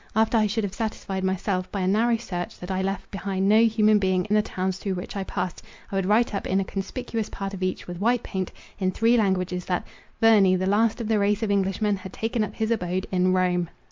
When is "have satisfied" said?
0.63-1.23